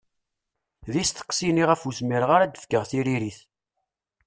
[0.91, 3.39] D isteqsiyen i ɣef ur zmireɣ ara ad d-fkeɣ tiririt.